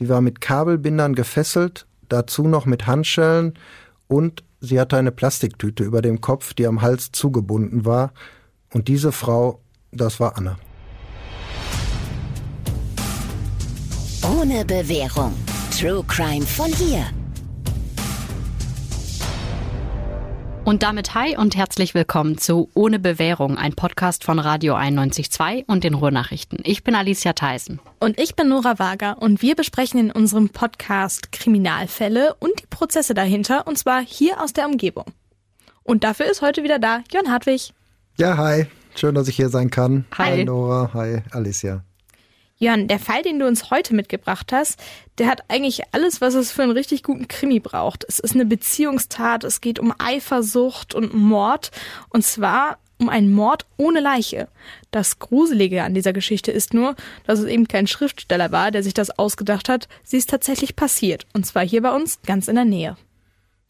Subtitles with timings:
[0.00, 3.52] Sie war mit Kabelbindern gefesselt, dazu noch mit Handschellen
[4.08, 8.14] und sie hatte eine Plastiktüte über dem Kopf, die am Hals zugebunden war.
[8.72, 9.60] Und diese Frau,
[9.92, 10.56] das war Anna.
[14.22, 15.34] Ohne Bewährung.
[15.78, 17.04] True Crime von hier.
[20.70, 25.82] Und damit hi und herzlich willkommen zu Ohne Bewährung, ein Podcast von Radio 91.2 und
[25.82, 26.60] den Ruhrnachrichten.
[26.62, 27.80] Ich bin Alicia Theisen.
[27.98, 33.14] Und ich bin Nora Wager und wir besprechen in unserem Podcast Kriminalfälle und die Prozesse
[33.14, 35.06] dahinter und zwar hier aus der Umgebung.
[35.82, 37.72] Und dafür ist heute wieder da Jörn Hartwig.
[38.16, 38.68] Ja, hi.
[38.94, 40.04] Schön, dass ich hier sein kann.
[40.18, 40.36] Hi.
[40.36, 41.82] Hi Nora, hi Alicia.
[42.62, 44.78] Jörn, der Fall, den du uns heute mitgebracht hast,
[45.16, 48.04] der hat eigentlich alles, was es für einen richtig guten Krimi braucht.
[48.06, 51.70] Es ist eine Beziehungstat, es geht um Eifersucht und Mord.
[52.10, 54.48] Und zwar um einen Mord ohne Leiche.
[54.90, 56.96] Das Gruselige an dieser Geschichte ist nur,
[57.26, 59.88] dass es eben kein Schriftsteller war, der sich das ausgedacht hat.
[60.04, 61.26] Sie ist tatsächlich passiert.
[61.32, 62.98] Und zwar hier bei uns ganz in der Nähe.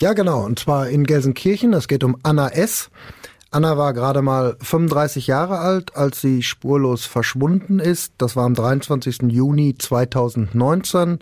[0.03, 0.45] Ja, genau.
[0.45, 1.75] Und zwar in Gelsenkirchen.
[1.75, 2.91] Es geht um Anna S.
[3.53, 8.13] Anna war gerade mal 35 Jahre alt, als sie spurlos verschwunden ist.
[8.19, 9.23] Das war am 23.
[9.29, 11.19] Juni 2019.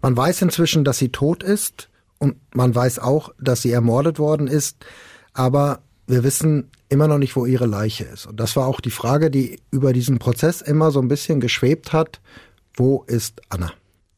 [0.00, 4.48] Man weiß inzwischen, dass sie tot ist und man weiß auch, dass sie ermordet worden
[4.48, 4.84] ist.
[5.34, 8.26] Aber wir wissen immer noch nicht, wo ihre Leiche ist.
[8.26, 11.92] Und das war auch die Frage, die über diesen Prozess immer so ein bisschen geschwebt
[11.92, 12.20] hat.
[12.74, 13.72] Wo ist Anna?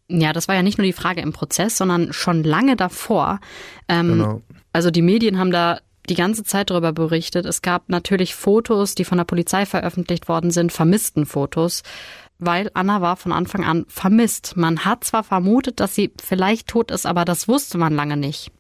[0.09, 3.41] Ja, das war ja nicht nur die Frage im Prozess, sondern schon lange davor.
[3.89, 4.43] Ähm, Genau.
[4.73, 7.47] Also die Medien haben da die ganze Zeit darüber berichtet.
[7.47, 11.83] Es gab natürlich Fotos, die von der Polizei veröffentlicht worden sind, vermissten Fotos,
[12.39, 14.57] weil Anna war von Anfang an vermisst.
[14.57, 18.51] Man hat zwar vermutet, dass sie vielleicht tot ist, aber das wusste man lange nicht.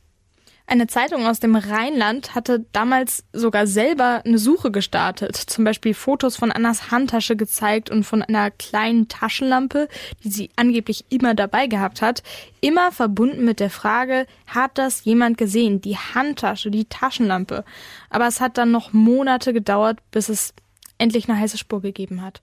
[0.66, 5.36] Eine Zeitung aus dem Rheinland hatte damals sogar selber eine Suche gestartet.
[5.36, 9.88] Zum Beispiel Fotos von Annas Handtasche gezeigt und von einer kleinen Taschenlampe,
[10.22, 12.22] die sie angeblich immer dabei gehabt hat.
[12.62, 15.82] Immer verbunden mit der Frage, hat das jemand gesehen?
[15.82, 17.64] Die Handtasche, die Taschenlampe.
[18.08, 20.54] Aber es hat dann noch Monate gedauert, bis es
[20.96, 22.40] endlich eine heiße Spur gegeben hat.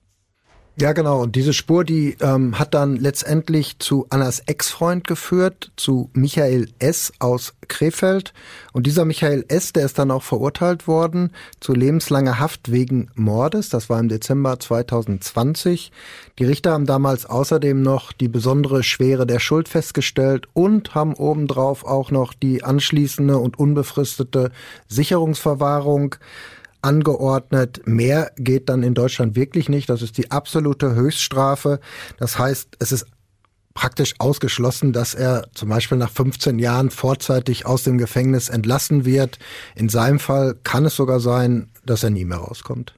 [0.80, 1.20] Ja, genau.
[1.20, 7.12] Und diese Spur, die ähm, hat dann letztendlich zu Annas Ex-Freund geführt, zu Michael S.
[7.18, 8.32] aus Krefeld.
[8.72, 13.68] Und dieser Michael S., der ist dann auch verurteilt worden zu lebenslanger Haft wegen Mordes.
[13.68, 15.92] Das war im Dezember 2020.
[16.38, 21.84] Die Richter haben damals außerdem noch die besondere Schwere der Schuld festgestellt und haben obendrauf
[21.84, 24.50] auch noch die anschließende und unbefristete
[24.88, 26.16] Sicherungsverwahrung
[26.82, 27.82] angeordnet.
[27.86, 29.88] Mehr geht dann in Deutschland wirklich nicht.
[29.88, 31.80] Das ist die absolute Höchststrafe.
[32.18, 33.06] Das heißt, es ist
[33.74, 39.38] praktisch ausgeschlossen, dass er zum Beispiel nach 15 Jahren vorzeitig aus dem Gefängnis entlassen wird.
[39.74, 42.94] In seinem Fall kann es sogar sein, dass er nie mehr rauskommt.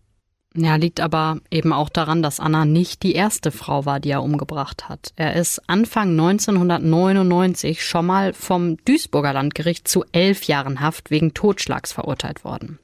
[0.57, 4.23] Ja, liegt aber eben auch daran, dass Anna nicht die erste Frau war, die er
[4.23, 5.13] umgebracht hat.
[5.17, 11.93] Er ist Anfang 1999 schon mal vom Duisburger Landgericht zu elf Jahren Haft wegen Totschlags
[11.93, 12.79] verurteilt worden.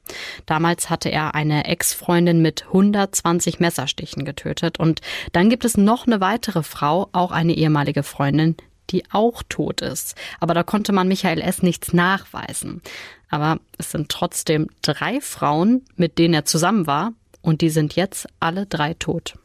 [0.45, 4.99] Damals hatte er eine Ex-Freundin mit 120 Messerstichen getötet und
[5.31, 8.57] dann gibt es noch eine weitere Frau, auch eine ehemalige Freundin,
[8.89, 10.15] die auch tot ist.
[10.41, 11.63] Aber da konnte man Michael S.
[11.63, 12.81] nichts nachweisen.
[13.29, 18.27] Aber es sind trotzdem drei Frauen, mit denen er zusammen war, und die sind jetzt
[18.39, 19.35] alle drei tot.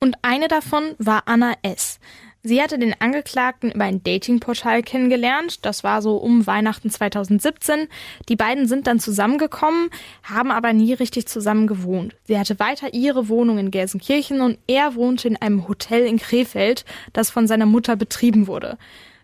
[0.00, 1.98] Und eine davon war Anna S.
[2.46, 5.64] Sie hatte den Angeklagten über ein Datingportal kennengelernt.
[5.64, 7.88] Das war so um Weihnachten 2017.
[8.28, 9.88] Die beiden sind dann zusammengekommen,
[10.22, 12.14] haben aber nie richtig zusammen gewohnt.
[12.24, 16.84] Sie hatte weiter ihre Wohnung in Gelsenkirchen und er wohnte in einem Hotel in Krefeld,
[17.14, 18.76] das von seiner Mutter betrieben wurde.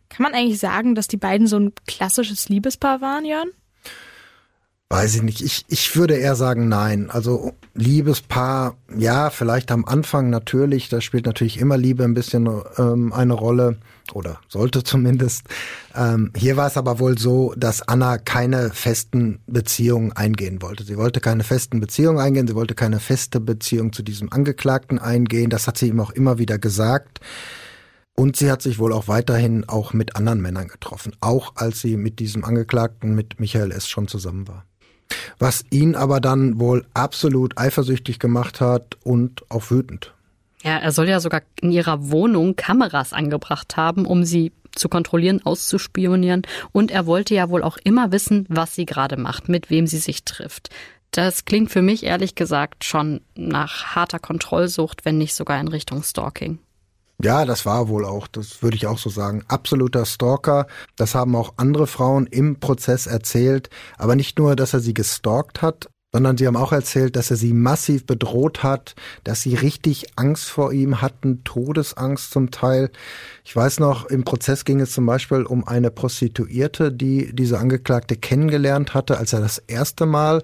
[0.08, 3.50] Kann man eigentlich sagen, dass die beiden so ein klassisches Liebespaar waren, Jörn?
[4.92, 5.40] Weiß ich nicht.
[5.40, 7.10] Ich, ich würde eher sagen, nein.
[7.10, 10.88] Also Liebespaar, ja, vielleicht am Anfang natürlich.
[10.88, 13.78] Da spielt natürlich immer Liebe ein bisschen ähm, eine Rolle
[14.14, 15.44] oder sollte zumindest.
[15.94, 20.82] Ähm, hier war es aber wohl so, dass Anna keine festen Beziehungen eingehen wollte.
[20.82, 22.48] Sie wollte keine festen Beziehungen eingehen.
[22.48, 25.50] Sie wollte keine feste Beziehung zu diesem Angeklagten eingehen.
[25.50, 27.20] Das hat sie ihm auch immer wieder gesagt.
[28.16, 31.96] Und sie hat sich wohl auch weiterhin auch mit anderen Männern getroffen, auch als sie
[31.96, 33.88] mit diesem Angeklagten, mit Michael S.
[33.88, 34.66] schon zusammen war.
[35.38, 40.14] Was ihn aber dann wohl absolut eifersüchtig gemacht hat und auch wütend.
[40.62, 45.44] Ja, er soll ja sogar in ihrer Wohnung Kameras angebracht haben, um sie zu kontrollieren,
[45.44, 46.42] auszuspionieren.
[46.72, 49.98] Und er wollte ja wohl auch immer wissen, was sie gerade macht, mit wem sie
[49.98, 50.70] sich trifft.
[51.10, 56.02] Das klingt für mich ehrlich gesagt schon nach harter Kontrollsucht, wenn nicht sogar in Richtung
[56.02, 56.60] Stalking.
[57.22, 60.66] Ja, das war wohl auch, das würde ich auch so sagen, absoluter Stalker.
[60.96, 63.70] Das haben auch andere Frauen im Prozess erzählt.
[63.98, 67.36] Aber nicht nur, dass er sie gestalkt hat, sondern sie haben auch erzählt, dass er
[67.36, 72.90] sie massiv bedroht hat, dass sie richtig Angst vor ihm hatten, Todesangst zum Teil.
[73.44, 78.16] Ich weiß noch, im Prozess ging es zum Beispiel um eine Prostituierte, die diese Angeklagte
[78.16, 80.42] kennengelernt hatte, als er das erste Mal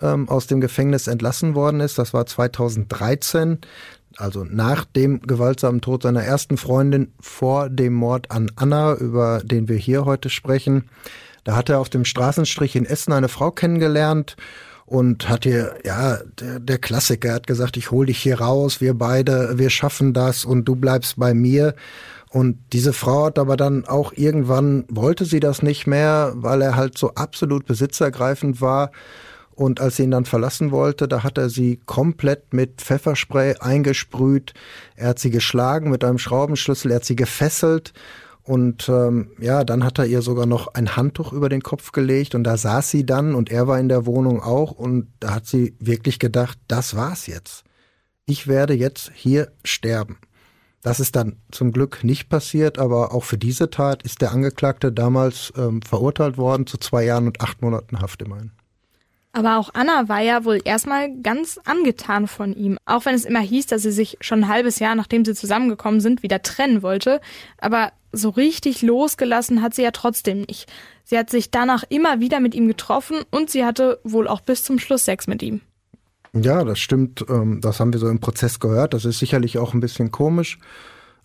[0.00, 1.98] ähm, aus dem Gefängnis entlassen worden ist.
[1.98, 3.58] Das war 2013,
[4.18, 9.68] also nach dem gewaltsamen Tod seiner ersten Freundin vor dem Mord an Anna, über den
[9.68, 10.88] wir hier heute sprechen.
[11.44, 14.36] Da hat er auf dem Straßenstrich in Essen eine Frau kennengelernt
[14.86, 18.94] und hat hier, ja, der, der Klassiker hat gesagt, ich hol dich hier raus, wir
[18.94, 21.74] beide, wir schaffen das und du bleibst bei mir.
[22.30, 26.76] Und diese Frau hat aber dann auch irgendwann, wollte sie das nicht mehr, weil er
[26.76, 28.90] halt so absolut besitzergreifend war.
[29.58, 34.54] Und als sie ihn dann verlassen wollte, da hat er sie komplett mit Pfefferspray eingesprüht.
[34.94, 37.92] Er hat sie geschlagen mit einem Schraubenschlüssel, er hat sie gefesselt
[38.44, 42.36] und ähm, ja, dann hat er ihr sogar noch ein Handtuch über den Kopf gelegt
[42.36, 45.46] und da saß sie dann und er war in der Wohnung auch und da hat
[45.46, 47.64] sie wirklich gedacht, das war's jetzt.
[48.26, 50.18] Ich werde jetzt hier sterben.
[50.82, 54.92] Das ist dann zum Glück nicht passiert, aber auch für diese Tat ist der Angeklagte
[54.92, 58.52] damals ähm, verurteilt worden zu zwei Jahren und acht Monaten Haft immerhin.
[59.32, 62.78] Aber auch Anna war ja wohl erstmal ganz angetan von ihm.
[62.86, 66.00] Auch wenn es immer hieß, dass sie sich schon ein halbes Jahr, nachdem sie zusammengekommen
[66.00, 67.20] sind, wieder trennen wollte.
[67.58, 70.66] Aber so richtig losgelassen hat sie ja trotzdem nicht.
[71.04, 74.64] Sie hat sich danach immer wieder mit ihm getroffen und sie hatte wohl auch bis
[74.64, 75.60] zum Schluss Sex mit ihm.
[76.32, 77.24] Ja, das stimmt.
[77.28, 78.94] Ähm, das haben wir so im Prozess gehört.
[78.94, 80.58] Das ist sicherlich auch ein bisschen komisch.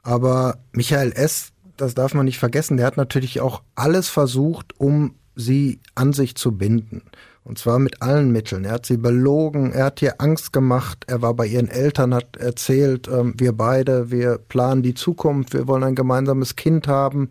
[0.02, 5.16] Aber Michael S., das darf man nicht vergessen, der hat natürlich auch alles versucht, um
[5.36, 7.02] sie an sich zu binden.
[7.44, 8.64] Und zwar mit allen Mitteln.
[8.64, 12.38] Er hat sie belogen, er hat ihr Angst gemacht, er war bei ihren Eltern, hat
[12.38, 17.30] erzählt, ähm, wir beide, wir planen die Zukunft, wir wollen ein gemeinsames Kind haben.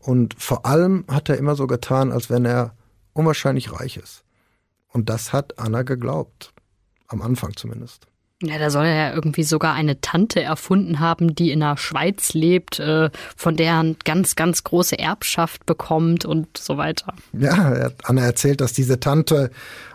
[0.00, 2.74] Und vor allem hat er immer so getan, als wenn er
[3.12, 4.24] unwahrscheinlich reich ist.
[4.88, 6.52] Und das hat Anna geglaubt.
[7.06, 8.06] Am Anfang zumindest.
[8.46, 12.34] Ja, da soll er ja irgendwie sogar eine Tante erfunden haben, die in der Schweiz
[12.34, 17.14] lebt, äh, von der er ganz, ganz große Erbschaft bekommt und so weiter.
[17.32, 19.50] Ja, Anna erzählt, dass diese Tante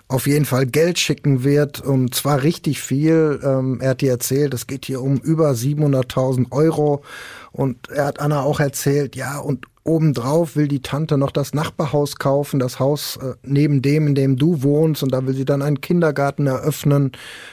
[0.09, 3.39] auf jeden Fall Geld schicken wird und zwar richtig viel.
[3.43, 7.03] Ähm, er hat ihr erzählt, es geht hier um über 700.000 Euro
[7.51, 12.15] und er hat Anna auch erzählt, ja, und obendrauf will die Tante noch das Nachbarhaus
[12.15, 15.61] kaufen, das Haus äh, neben dem, in dem du wohnst, und da will sie dann
[15.61, 17.11] einen Kindergarten eröffnen.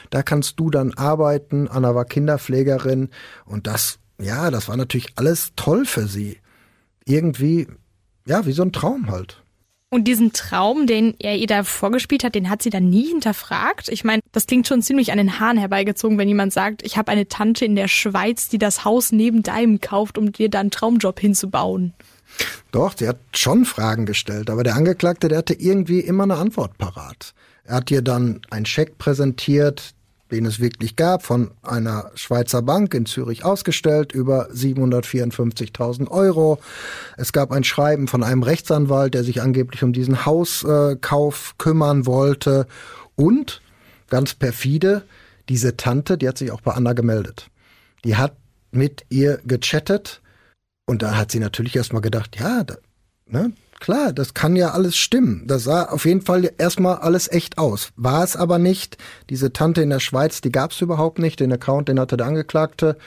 [0.09, 1.67] Da kannst du dann arbeiten.
[1.67, 3.09] Anna war Kinderpflegerin
[3.45, 6.39] und das, ja, das war natürlich alles toll für sie.
[7.05, 7.67] Irgendwie,
[8.25, 9.43] ja, wie so ein Traum halt.
[9.89, 13.87] Und diesen Traum, den er ihr da vorgespielt hat, den hat sie dann nie hinterfragt.
[13.87, 17.09] Ich meine, das klingt schon ziemlich an den Haaren herbeigezogen, wenn jemand sagt, ich habe
[17.09, 20.71] eine Tante in der Schweiz, die das Haus neben deinem kauft, um dir da einen
[20.71, 21.93] Traumjob hinzubauen.
[22.71, 26.77] Doch, sie hat schon Fragen gestellt, aber der Angeklagte, der hatte irgendwie immer eine Antwort
[26.77, 27.33] parat.
[27.63, 29.93] Er hat ihr dann einen Scheck präsentiert,
[30.31, 36.59] den es wirklich gab, von einer Schweizer Bank in Zürich ausgestellt, über 754.000 Euro.
[37.15, 42.67] Es gab ein Schreiben von einem Rechtsanwalt, der sich angeblich um diesen Hauskauf kümmern wollte.
[43.15, 43.61] Und,
[44.09, 45.03] ganz perfide,
[45.49, 47.49] diese Tante, die hat sich auch bei Anna gemeldet.
[48.03, 48.35] Die hat
[48.71, 50.21] mit ihr gechattet
[50.85, 52.75] und da hat sie natürlich erstmal gedacht, ja, da,
[53.27, 55.43] ne, klar, das kann ja alles stimmen.
[55.47, 57.91] Das sah auf jeden Fall erstmal alles echt aus.
[57.95, 58.97] War es aber nicht.
[59.29, 61.39] Diese Tante in der Schweiz, die gab es überhaupt nicht.
[61.39, 62.97] Den Account, den hatte der Angeklagte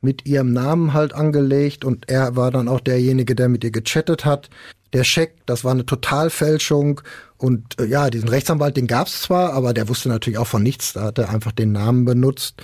[0.00, 4.24] mit ihrem Namen halt angelegt und er war dann auch derjenige, der mit ihr gechattet
[4.24, 4.50] hat.
[4.92, 7.00] Der Scheck, das war eine Totalfälschung
[7.38, 10.62] und äh, ja, diesen Rechtsanwalt, den gab es zwar, aber der wusste natürlich auch von
[10.62, 10.92] nichts.
[10.92, 12.62] Da hat er einfach den Namen benutzt.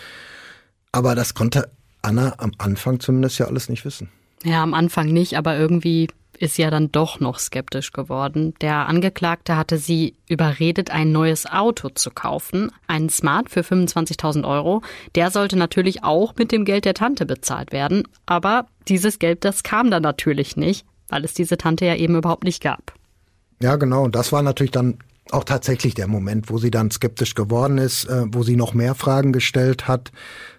[0.93, 1.71] Aber das konnte
[2.03, 4.09] Anna am Anfang zumindest ja alles nicht wissen.
[4.45, 6.09] Ja, am Anfang nicht, aber irgendwie
[6.43, 8.53] ist ja dann doch noch skeptisch geworden.
[8.61, 14.83] Der Angeklagte hatte sie überredet, ein neues Auto zu kaufen, einen Smart für 25.000 Euro.
[15.15, 19.63] Der sollte natürlich auch mit dem Geld der Tante bezahlt werden, aber dieses Geld, das
[19.63, 22.93] kam dann natürlich nicht, weil es diese Tante ja eben überhaupt nicht gab.
[23.61, 24.03] Ja, genau.
[24.03, 24.99] Und das war natürlich dann
[25.31, 28.95] auch tatsächlich der Moment, wo sie dann skeptisch geworden ist, äh, wo sie noch mehr
[28.95, 30.11] Fragen gestellt hat.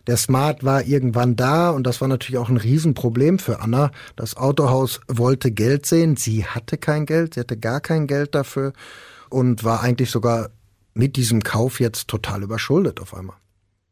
[0.07, 3.91] Der Smart war irgendwann da und das war natürlich auch ein Riesenproblem für Anna.
[4.15, 6.15] Das Autohaus wollte Geld sehen.
[6.15, 8.73] Sie hatte kein Geld, sie hatte gar kein Geld dafür
[9.29, 10.49] und war eigentlich sogar
[10.93, 13.37] mit diesem Kauf jetzt total überschuldet auf einmal.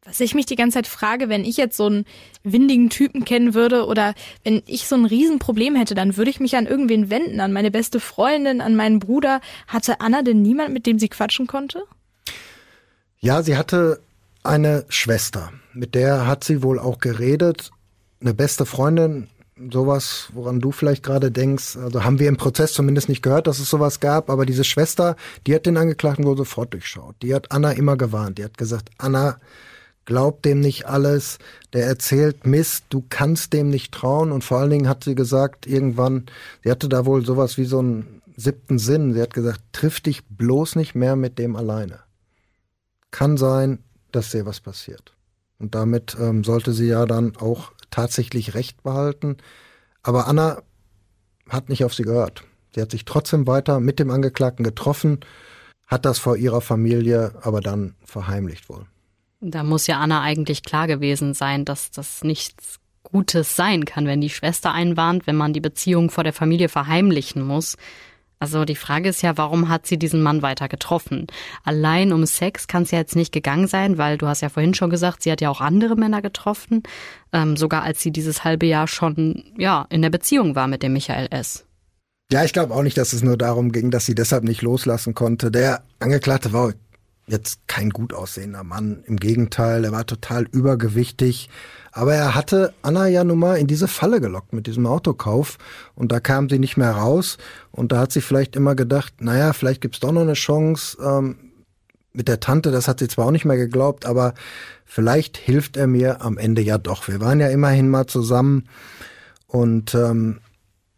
[0.04, 2.06] Was ich mich die ganze Zeit frage, wenn ich jetzt so einen
[2.42, 6.56] windigen Typen kennen würde oder wenn ich so ein Riesenproblem hätte, dann würde ich mich
[6.56, 9.40] an irgendwen wenden, an meine beste Freundin, an meinen Bruder.
[9.68, 11.84] Hatte Anna denn niemand, mit dem sie quatschen konnte?
[13.20, 14.00] Ja, sie hatte
[14.42, 17.70] eine Schwester, mit der hat sie wohl auch geredet.
[18.20, 19.28] Eine beste Freundin
[19.70, 21.76] sowas, woran du vielleicht gerade denkst.
[21.76, 25.14] Also haben wir im Prozess zumindest nicht gehört, dass es sowas gab, aber diese Schwester,
[25.46, 27.14] die hat den Angeklagten wohl sofort durchschaut.
[27.22, 28.38] Die hat Anna immer gewarnt.
[28.38, 29.38] Die hat gesagt, Anna,
[30.04, 31.38] glaub dem nicht alles,
[31.72, 34.32] der erzählt Mist, du kannst dem nicht trauen.
[34.32, 36.26] Und vor allen Dingen hat sie gesagt, irgendwann,
[36.62, 39.14] sie hatte da wohl sowas wie so einen siebten Sinn.
[39.14, 42.00] Sie hat gesagt, triff dich bloß nicht mehr mit dem alleine.
[43.10, 43.78] Kann sein,
[44.10, 45.14] dass dir was passiert.
[45.58, 49.36] Und damit ähm, sollte sie ja dann auch tatsächlich Recht behalten.
[50.02, 50.62] Aber Anna
[51.48, 52.44] hat nicht auf sie gehört.
[52.74, 55.20] Sie hat sich trotzdem weiter mit dem Angeklagten getroffen,
[55.86, 58.86] hat das vor ihrer Familie aber dann verheimlicht wohl.
[59.44, 64.20] Da muss ja Anna eigentlich klar gewesen sein, dass das nichts Gutes sein kann, wenn
[64.20, 67.76] die Schwester einwarnt, wenn man die Beziehung vor der Familie verheimlichen muss.
[68.38, 71.26] Also die Frage ist ja, warum hat sie diesen Mann weiter getroffen?
[71.64, 74.74] Allein um Sex kann es ja jetzt nicht gegangen sein, weil du hast ja vorhin
[74.74, 76.84] schon gesagt, sie hat ja auch andere Männer getroffen,
[77.32, 80.92] ähm, sogar als sie dieses halbe Jahr schon ja in der Beziehung war mit dem
[80.92, 81.66] Michael S.
[82.32, 85.14] Ja, ich glaube auch nicht, dass es nur darum ging, dass sie deshalb nicht loslassen
[85.14, 85.50] konnte.
[85.50, 86.72] Der Angeklagte war
[87.26, 89.04] jetzt kein gut aussehender Mann.
[89.06, 91.48] Im Gegenteil, er war total übergewichtig.
[91.92, 95.58] Aber er hatte Anna ja nun mal in diese Falle gelockt mit diesem Autokauf
[95.94, 97.36] und da kam sie nicht mehr raus
[97.70, 101.52] und da hat sie vielleicht immer gedacht, naja, vielleicht gibt's doch noch eine Chance ähm,
[102.14, 104.32] mit der Tante, das hat sie zwar auch nicht mehr geglaubt, aber
[104.86, 107.08] vielleicht hilft er mir am Ende ja doch.
[107.08, 108.68] Wir waren ja immerhin mal zusammen
[109.46, 110.40] und ähm,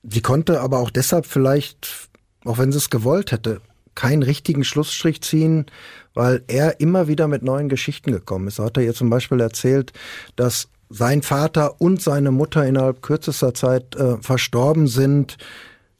[0.04, 2.08] sie konnte aber auch deshalb vielleicht,
[2.44, 3.60] auch wenn sie es gewollt hätte,
[3.96, 5.66] keinen richtigen Schlussstrich ziehen,
[6.14, 8.56] weil er immer wieder mit neuen Geschichten gekommen ist.
[8.56, 9.92] So hat er ihr zum Beispiel erzählt,
[10.36, 15.36] dass sein Vater und seine Mutter innerhalb kürzester Zeit äh, verstorben sind.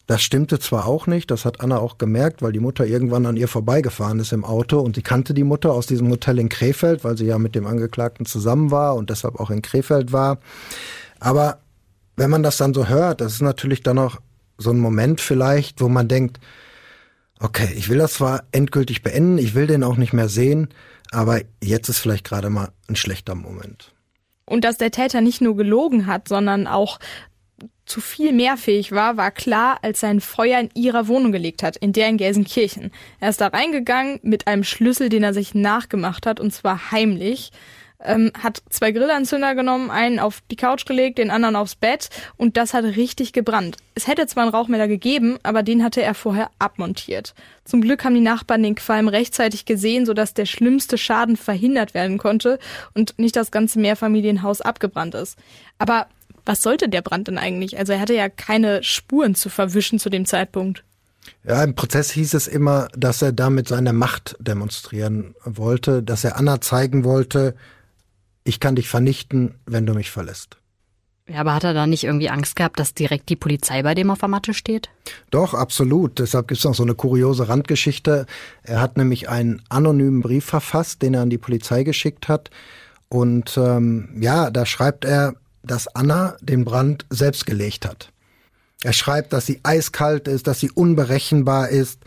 [0.06, 3.36] Das stimmte zwar auch nicht, das hat Anna auch gemerkt, weil die Mutter irgendwann an
[3.36, 7.04] ihr vorbeigefahren ist im Auto und sie kannte die Mutter aus diesem Hotel in Krefeld,
[7.04, 10.38] weil sie ja mit dem Angeklagten zusammen war und deshalb auch in Krefeld war.
[11.20, 11.58] Aber
[12.16, 14.18] wenn man das dann so hört, das ist natürlich dann auch
[14.58, 16.38] so ein Moment vielleicht, wo man denkt,
[17.44, 20.68] okay, ich will das zwar endgültig beenden, ich will den auch nicht mehr sehen,
[21.10, 23.92] aber jetzt ist vielleicht gerade mal ein schlechter Moment.
[24.46, 26.98] Und dass der Täter nicht nur gelogen hat, sondern auch
[27.84, 31.76] zu viel mehr fähig war, war klar, als sein Feuer in ihrer Wohnung gelegt hat,
[31.76, 32.90] in der in Gelsenkirchen.
[33.20, 37.52] Er ist da reingegangen mit einem Schlüssel, den er sich nachgemacht hat, und zwar heimlich
[38.04, 42.56] ähm, hat zwei Grillanzünder genommen, einen auf die Couch gelegt, den anderen aufs Bett und
[42.56, 43.76] das hat richtig gebrannt.
[43.94, 47.34] Es hätte zwar einen Rauchmelder gegeben, aber den hatte er vorher abmontiert.
[47.64, 52.18] Zum Glück haben die Nachbarn den Qualm rechtzeitig gesehen, sodass der schlimmste Schaden verhindert werden
[52.18, 52.58] konnte
[52.94, 55.38] und nicht das ganze Mehrfamilienhaus abgebrannt ist.
[55.78, 56.06] Aber
[56.44, 57.78] was sollte der Brand denn eigentlich?
[57.78, 60.84] Also er hatte ja keine Spuren zu verwischen zu dem Zeitpunkt.
[61.42, 66.36] Ja, im Prozess hieß es immer, dass er damit seine Macht demonstrieren wollte, dass er
[66.36, 67.54] Anna zeigen wollte,
[68.44, 70.58] ich kann dich vernichten, wenn du mich verlässt.
[71.26, 74.10] Ja, aber hat er da nicht irgendwie Angst gehabt, dass direkt die Polizei bei dem
[74.10, 74.90] auf der Matte steht?
[75.30, 76.18] Doch, absolut.
[76.18, 78.26] Deshalb gibt es noch so eine kuriose Randgeschichte.
[78.62, 82.50] Er hat nämlich einen anonymen Brief verfasst, den er an die Polizei geschickt hat.
[83.08, 88.10] Und ähm, ja, da schreibt er, dass Anna den Brand selbst gelegt hat.
[88.82, 92.00] Er schreibt, dass sie eiskalt ist, dass sie unberechenbar ist,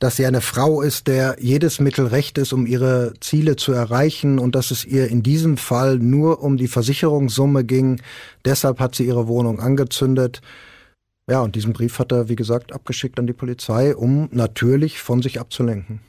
[0.00, 4.38] dass sie eine Frau ist, der jedes Mittel recht ist, um ihre Ziele zu erreichen
[4.38, 8.00] und dass es ihr in diesem Fall nur um die Versicherungssumme ging.
[8.44, 10.40] Deshalb hat sie ihre Wohnung angezündet.
[11.28, 15.20] Ja, und diesen Brief hat er, wie gesagt, abgeschickt an die Polizei, um natürlich von
[15.20, 16.00] sich abzulenken.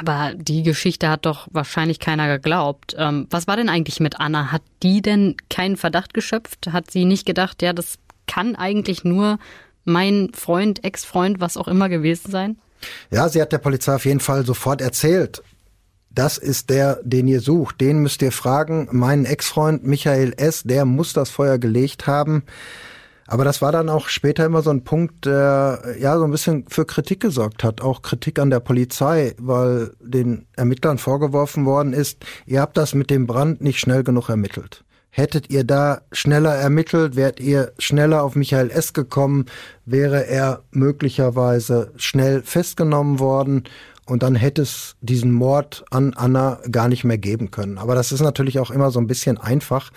[0.00, 2.96] Aber die Geschichte hat doch wahrscheinlich keiner geglaubt.
[2.98, 4.50] Ähm, was war denn eigentlich mit Anna?
[4.50, 6.72] Hat die denn keinen Verdacht geschöpft?
[6.72, 9.38] Hat sie nicht gedacht, ja, das kann eigentlich nur
[9.84, 12.58] mein Freund, Ex-Freund, was auch immer gewesen sein?
[13.10, 15.42] Ja, sie hat der Polizei auf jeden Fall sofort erzählt.
[16.10, 17.80] Das ist der, den ihr sucht.
[17.80, 18.88] Den müsst ihr fragen.
[18.90, 22.44] Mein Ex-Freund Michael S., der muss das Feuer gelegt haben.
[23.26, 26.64] Aber das war dann auch später immer so ein Punkt, der ja so ein bisschen
[26.68, 32.24] für Kritik gesorgt hat, auch Kritik an der Polizei, weil den Ermittlern vorgeworfen worden ist,
[32.46, 34.84] ihr habt das mit dem Brand nicht schnell genug ermittelt.
[35.16, 38.92] Hättet ihr da schneller ermittelt, wärt ihr schneller auf Michael S.
[38.92, 39.46] gekommen,
[39.86, 43.64] wäre er möglicherweise schnell festgenommen worden
[44.04, 47.78] und dann hätte es diesen Mord an Anna gar nicht mehr geben können.
[47.78, 49.90] Aber das ist natürlich auch immer so ein bisschen einfach.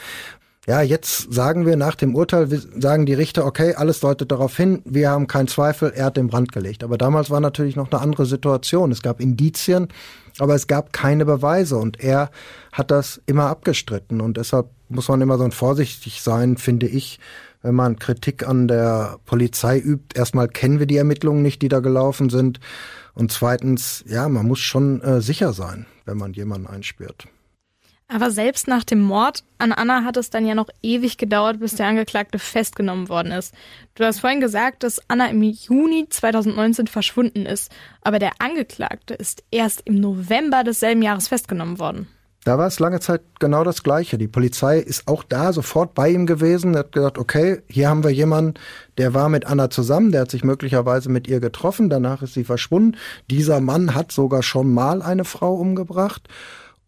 [0.67, 4.81] Ja, jetzt sagen wir nach dem Urteil, sagen die Richter, okay, alles deutet darauf hin,
[4.85, 6.83] wir haben keinen Zweifel, er hat den Brand gelegt.
[6.83, 8.91] Aber damals war natürlich noch eine andere Situation.
[8.91, 9.87] Es gab Indizien,
[10.37, 12.29] aber es gab keine Beweise und er
[12.71, 17.19] hat das immer abgestritten und deshalb muss man immer so vorsichtig sein, finde ich,
[17.61, 20.17] wenn man Kritik an der Polizei übt.
[20.17, 22.59] Erstmal kennen wir die Ermittlungen nicht, die da gelaufen sind
[23.13, 27.27] und zweitens, ja, man muss schon äh, sicher sein, wenn man jemanden einspürt.
[28.11, 31.75] Aber selbst nach dem Mord an Anna hat es dann ja noch ewig gedauert, bis
[31.75, 33.53] der Angeklagte festgenommen worden ist.
[33.93, 39.43] Du hast vorhin gesagt, dass Anna im Juni 2019 verschwunden ist, aber der Angeklagte ist
[39.51, 42.07] erst im November desselben Jahres festgenommen worden.
[42.45, 44.17] Da war es lange Zeit genau das Gleiche.
[44.17, 48.11] Die Polizei ist auch da sofort bei ihm gewesen, hat gesagt, okay, hier haben wir
[48.11, 48.55] jemanden,
[48.97, 52.45] der war mit Anna zusammen, der hat sich möglicherweise mit ihr getroffen, danach ist sie
[52.45, 52.97] verschwunden.
[53.29, 56.27] Dieser Mann hat sogar schon mal eine Frau umgebracht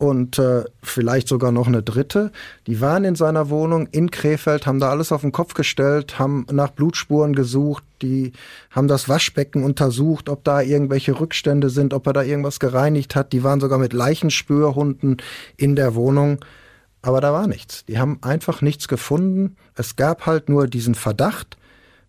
[0.01, 2.31] und äh, vielleicht sogar noch eine dritte.
[2.65, 6.47] Die waren in seiner Wohnung in Krefeld, haben da alles auf den Kopf gestellt, haben
[6.51, 8.31] nach Blutspuren gesucht, die
[8.71, 13.31] haben das Waschbecken untersucht, ob da irgendwelche Rückstände sind, ob er da irgendwas gereinigt hat.
[13.31, 15.17] Die waren sogar mit Leichenspürhunden
[15.55, 16.39] in der Wohnung.
[17.03, 17.85] Aber da war nichts.
[17.85, 19.55] Die haben einfach nichts gefunden.
[19.75, 21.57] Es gab halt nur diesen Verdacht,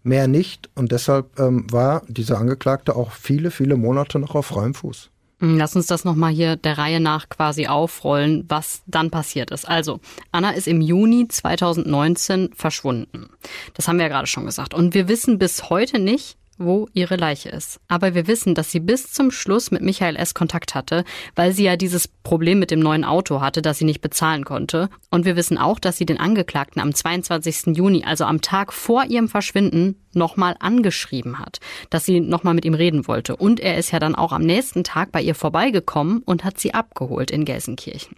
[0.03, 0.71] mehr nicht.
[0.75, 5.12] Und deshalb ähm, war dieser Angeklagte auch viele, viele Monate noch auf freiem Fuß.
[5.43, 9.69] Hm, lass uns das nochmal hier der Reihe nach quasi aufrollen, was dann passiert ist.
[9.69, 9.99] Also,
[10.31, 13.29] Anna ist im Juni 2019 verschwunden.
[13.75, 14.73] Das haben wir ja gerade schon gesagt.
[14.73, 17.81] Und wir wissen bis heute nicht, wo ihre Leiche ist.
[17.88, 20.35] Aber wir wissen, dass sie bis zum Schluss mit Michael S.
[20.35, 21.04] Kontakt hatte,
[21.35, 24.88] weil sie ja dieses Problem mit dem neuen Auto hatte, das sie nicht bezahlen konnte.
[25.11, 27.76] Und wir wissen auch, dass sie den Angeklagten am 22.
[27.76, 31.59] Juni, also am Tag vor ihrem Verschwinden, nochmal angeschrieben hat,
[31.90, 33.37] dass sie nochmal mit ihm reden wollte.
[33.37, 36.75] Und er ist ja dann auch am nächsten Tag bei ihr vorbeigekommen und hat sie
[36.75, 38.16] abgeholt in Gelsenkirchen.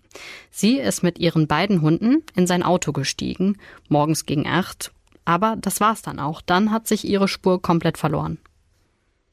[0.50, 3.58] Sie ist mit ihren beiden Hunden in sein Auto gestiegen,
[3.88, 4.92] morgens gegen acht
[5.24, 6.40] aber das war's dann auch.
[6.40, 8.38] Dann hat sich ihre Spur komplett verloren.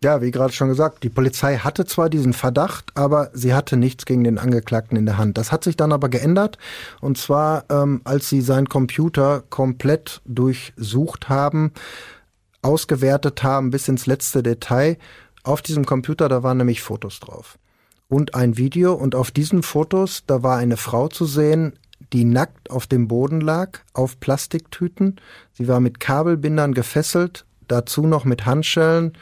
[0.04, 4.06] Ja, wie gerade schon gesagt, die Polizei hatte zwar diesen Verdacht, aber sie hatte nichts
[4.06, 5.38] gegen den Angeklagten in der Hand.
[5.38, 6.58] Das hat sich dann aber geändert.
[7.02, 11.72] Und zwar, ähm, als sie seinen Computer komplett durchsucht haben,
[12.64, 14.98] ausgewertet haben bis ins letzte Detail.
[15.44, 17.60] Auf diesem Computer, da waren nämlich Fotos drauf.
[18.08, 18.94] Und ein Video.
[18.94, 21.74] Und auf diesen Fotos, da war eine Frau zu sehen,
[22.14, 25.20] die nackt auf dem Boden lag, auf Plastiktüten.
[25.54, 29.14] Sie war mit Kabelbindern gefesselt, dazu noch mit Handschellen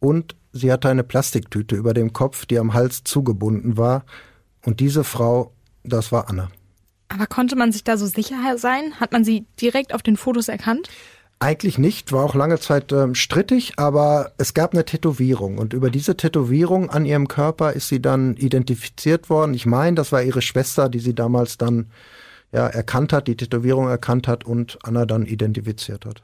[0.00, 4.04] und sie hatte eine Plastiktüte über dem Kopf, die am Hals zugebunden war.
[4.64, 6.50] Und diese Frau, das war Anna.
[7.08, 8.94] Aber konnte man sich da so sicher sein?
[8.98, 10.88] Hat man sie direkt auf den Fotos erkannt?
[11.38, 15.90] Eigentlich nicht, war auch lange Zeit ähm, strittig, aber es gab eine Tätowierung und über
[15.90, 19.52] diese Tätowierung an ihrem Körper ist sie dann identifiziert worden.
[19.52, 21.90] Ich meine, das war ihre Schwester, die sie damals dann
[22.54, 26.22] ja, erkannt hat, die Tätowierung erkannt hat und Anna dann identifiziert hat.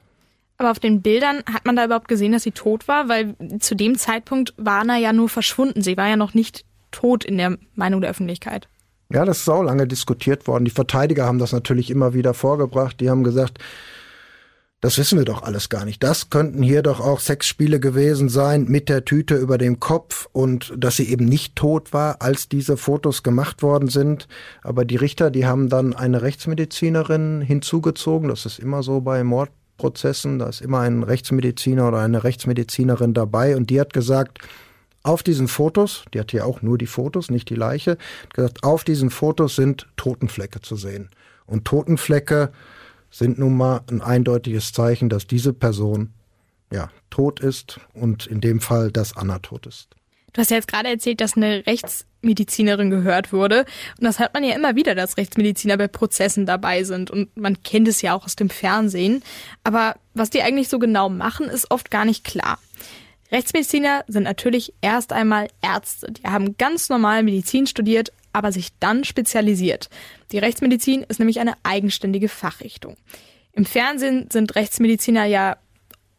[0.59, 3.09] Aber auf den Bildern hat man da überhaupt gesehen, dass sie tot war?
[3.09, 5.83] Weil zu dem Zeitpunkt war Anna ja nur verschwunden.
[5.83, 8.69] Sie war ja noch nicht tot in der Meinung der Öffentlichkeit.
[9.13, 10.65] Ja, das ist auch lange diskutiert worden.
[10.65, 13.01] Die Verteidiger haben das natürlich immer wieder vorgebracht.
[13.01, 13.59] Die haben gesagt,
[14.81, 16.03] das wissen wir doch alles gar nicht.
[16.03, 20.73] Das könnten hier doch auch Sexspiele gewesen sein mit der Tüte über dem Kopf und
[20.77, 24.27] dass sie eben nicht tot war, als diese Fotos gemacht worden sind.
[24.63, 28.31] Aber die Richter, die haben dann eine Rechtsmedizinerin hinzugezogen.
[28.31, 30.39] Das ist immer so bei Mordprozessen.
[30.39, 34.39] Da ist immer ein Rechtsmediziner oder eine Rechtsmedizinerin dabei und die hat gesagt,
[35.03, 37.97] auf diesen Fotos, die hat hier auch nur die Fotos, nicht die Leiche,
[38.35, 41.11] gesagt, auf diesen Fotos sind Totenflecke zu sehen.
[41.47, 42.51] Und Totenflecke,
[43.11, 46.13] sind nun mal ein eindeutiges Zeichen, dass diese Person
[46.73, 49.89] ja tot ist und in dem Fall, dass Anna tot ist.
[50.33, 53.65] Du hast ja jetzt gerade erzählt, dass eine Rechtsmedizinerin gehört wurde.
[53.99, 57.11] Und das hört man ja immer wieder, dass Rechtsmediziner bei Prozessen dabei sind.
[57.11, 59.23] Und man kennt es ja auch aus dem Fernsehen.
[59.65, 62.61] Aber was die eigentlich so genau machen, ist oft gar nicht klar.
[63.33, 66.13] Rechtsmediziner sind natürlich erst einmal Ärzte.
[66.13, 69.89] Die haben ganz normal Medizin studiert, aber sich dann spezialisiert.
[70.33, 72.97] Die Rechtsmedizin ist nämlich eine eigenständige Fachrichtung.
[73.53, 75.57] Im Fernsehen sind Rechtsmediziner ja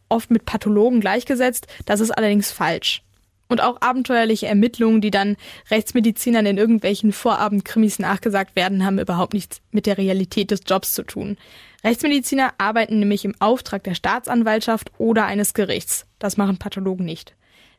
[0.09, 3.01] oft mit Pathologen gleichgesetzt, das ist allerdings falsch.
[3.47, 5.35] Und auch abenteuerliche Ermittlungen, die dann
[5.69, 11.03] Rechtsmedizinern in irgendwelchen Vorabendkrimis nachgesagt werden, haben überhaupt nichts mit der Realität des Jobs zu
[11.03, 11.37] tun.
[11.83, 16.05] Rechtsmediziner arbeiten nämlich im Auftrag der Staatsanwaltschaft oder eines Gerichts.
[16.17, 17.35] Das machen Pathologen nicht.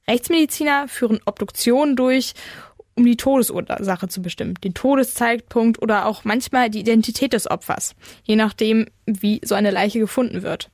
[0.08, 2.34] Rechtsmediziner führen Obduktionen durch
[2.94, 8.36] um die Todesursache zu bestimmen, den Todeszeitpunkt oder auch manchmal die Identität des Opfers, je
[8.36, 10.70] nachdem, wie so eine Leiche gefunden wird.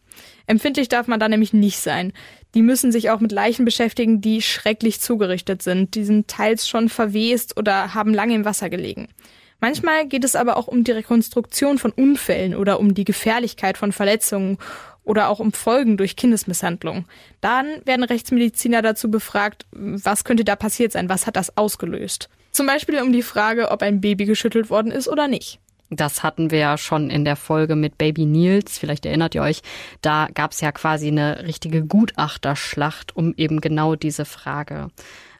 [0.47, 2.13] Empfindlich darf man da nämlich nicht sein.
[2.55, 5.95] Die müssen sich auch mit Leichen beschäftigen, die schrecklich zugerichtet sind.
[5.95, 9.09] Die sind teils schon verwest oder haben lange im Wasser gelegen.
[9.61, 13.93] Manchmal geht es aber auch um die Rekonstruktion von Unfällen oder um die Gefährlichkeit von
[13.93, 14.59] Verletzungen
[15.09, 17.07] oder auch um Folgen durch Kindesmisshandlung.
[17.41, 22.29] Dann werden Rechtsmediziner dazu befragt, was könnte da passiert sein, was hat das ausgelöst.
[22.53, 25.61] Zum Beispiel um die Frage, ob ein Baby geschüttelt worden ist oder nicht.
[25.91, 29.63] Das hatten wir ja schon in der Folge mit Baby Nils, vielleicht erinnert ihr euch.
[30.03, 34.89] Da gab es ja quasi eine richtige Gutachterschlacht um eben genau diese Frage.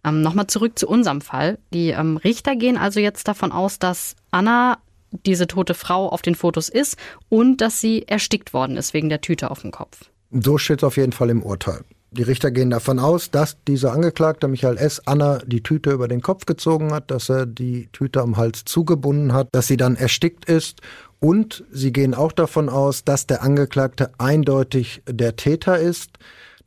[0.03, 1.59] Ähm, Nochmal zurück zu unserem Fall.
[1.75, 4.79] Die ähm, Richter gehen also jetzt davon aus, dass Anna
[5.27, 6.97] diese tote Frau auf den Fotos ist
[7.29, 10.11] und dass sie erstickt worden ist wegen der Tüte auf dem Kopf.
[10.31, 11.85] So steht es auf jeden Fall im Urteil.
[12.11, 15.03] Die Richter gehen davon aus, dass dieser Angeklagte Michael S.
[15.07, 19.35] Anna die Tüte über den Kopf gezogen hat, dass er die Tüte am Hals zugebunden
[19.35, 20.81] hat, dass sie dann erstickt ist
[21.21, 26.13] und sie gehen auch davon aus, dass der Angeklagte eindeutig der Täter ist.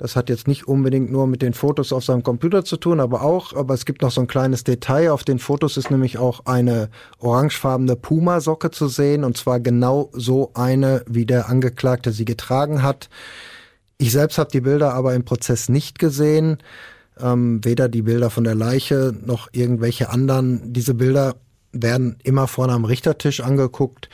[0.02, 3.22] Das hat jetzt nicht unbedingt nur mit den Fotos auf seinem Computer zu tun, aber
[3.22, 5.12] auch, aber es gibt noch so ein kleines Detail.
[5.12, 10.50] Auf den Fotos ist nämlich auch eine orangefarbene Puma-Socke zu sehen und zwar genau so
[10.56, 13.10] eine, wie der Angeklagte sie getragen hat.
[14.00, 16.58] Ich selbst habe die Bilder aber im Prozess nicht gesehen.
[17.20, 20.74] Ähm, weder die Bilder von der Leiche noch irgendwelche anderen.
[20.74, 21.36] Diese Bilder
[21.74, 24.10] werden immer vorne am Richtertisch angeguckt.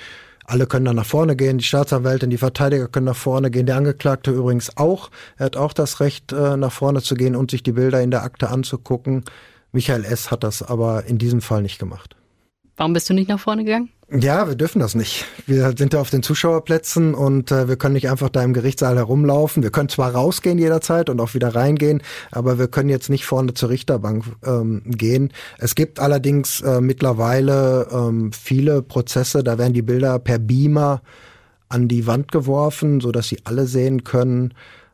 [0.49, 3.75] Alle können dann nach vorne gehen, die Staatsanwältin, die Verteidiger können nach vorne gehen, der
[3.75, 5.11] Angeklagte übrigens auch.
[5.35, 8.11] Er hat auch das Recht, äh, nach vorne zu gehen und sich die Bilder in
[8.11, 9.25] der Akte anzugucken.
[9.73, 10.31] Michael S.
[10.31, 12.15] hat das aber in diesem Fall nicht gemacht.
[12.77, 13.89] Warum bist du nicht nach vorne gegangen?
[14.09, 15.25] Ja, wir dürfen das nicht.
[15.47, 18.95] Wir sind da auf den Zuschauerplätzen und äh, wir können nicht einfach da im Gerichtssaal
[18.95, 19.63] herumlaufen.
[19.63, 23.53] Wir können zwar rausgehen jederzeit und auch wieder reingehen, aber wir können jetzt nicht vorne
[23.53, 25.33] zur Richterbank ähm, gehen.
[25.57, 31.01] Es gibt allerdings äh, mittlerweile ähm, viele Prozesse, da werden die Bilder per Beamer
[31.67, 34.53] an die Wand geworfen, so dass sie alle sehen können.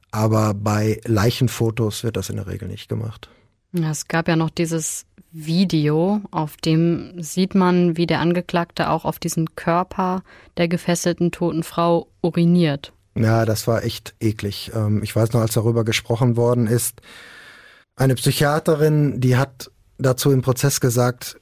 [0.09, 3.29] Aber bei Leichenfotos wird das in der Regel nicht gemacht.
[3.73, 9.17] Es gab ja noch dieses Video, auf dem sieht man, wie der Angeklagte auch auf
[9.17, 10.23] diesen Körper
[10.57, 12.93] der gefesselten toten Frau uriniert.
[13.15, 14.71] Ja, das war echt eklig.
[14.75, 17.01] Ähm, ich weiß noch, als darüber gesprochen worden ist,
[17.95, 21.39] eine Psychiaterin, die hat dazu im Prozess gesagt,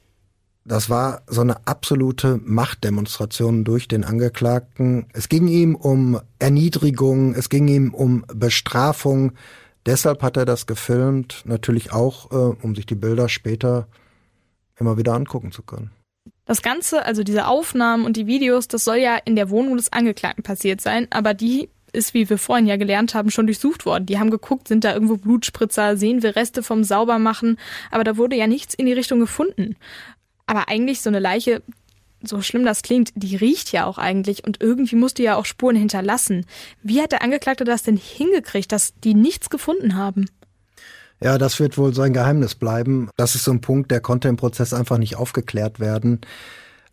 [0.64, 5.06] das war so eine absolute Machtdemonstration durch den Angeklagten.
[5.12, 9.32] Es ging ihm um Erniedrigung, es ging ihm um Bestrafung,
[9.86, 13.88] Deshalb hat er das gefilmt, natürlich auch, äh, um sich die Bilder später
[14.78, 15.90] immer wieder angucken zu können.
[16.44, 19.92] Das Ganze, also diese Aufnahmen und die Videos, das soll ja in der Wohnung des
[19.92, 24.06] Angeklagten passiert sein, aber die ist, wie wir vorhin ja gelernt haben, schon durchsucht worden.
[24.06, 27.58] Die haben geguckt, sind da irgendwo Blutspritzer, sehen wir Reste vom Saubermachen,
[27.90, 29.76] aber da wurde ja nichts in die Richtung gefunden.
[30.46, 31.62] Aber eigentlich so eine Leiche,
[32.24, 35.76] so schlimm das klingt, die riecht ja auch eigentlich und irgendwie musste ja auch Spuren
[35.76, 36.46] hinterlassen.
[36.82, 40.26] Wie hat der Angeklagte das denn hingekriegt, dass die nichts gefunden haben?
[41.20, 43.08] Ja, das wird wohl so ein Geheimnis bleiben.
[43.16, 46.20] Das ist so ein Punkt, der konnte im Prozess einfach nicht aufgeklärt werden.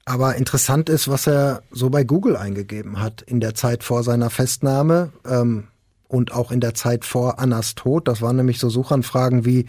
[0.05, 4.29] Aber interessant ist, was er so bei Google eingegeben hat in der Zeit vor seiner
[4.29, 5.67] Festnahme ähm,
[6.07, 8.07] und auch in der Zeit vor Annas Tod.
[8.07, 9.65] Das waren nämlich so Suchanfragen wie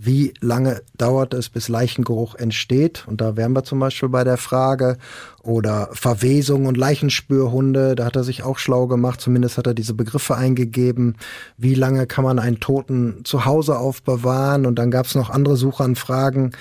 [0.00, 3.04] wie lange dauert es, bis Leichengeruch entsteht?
[3.08, 4.96] Und da wären wir zum Beispiel bei der Frage.
[5.42, 9.94] Oder Verwesung und Leichenspürhunde, da hat er sich auch schlau gemacht, zumindest hat er diese
[9.94, 11.16] Begriffe eingegeben.
[11.56, 14.66] Wie lange kann man einen Toten zu Hause aufbewahren?
[14.66, 16.52] Und dann gab es noch andere Suchanfragen.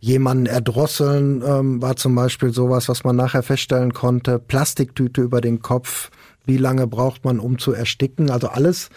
[0.00, 4.38] Jemanden erdrosseln ähm, war zum Beispiel sowas, was man nachher feststellen konnte.
[4.38, 6.10] Plastiktüte über den Kopf.
[6.46, 8.30] Wie lange braucht man, um zu ersticken?
[8.30, 8.88] Also alles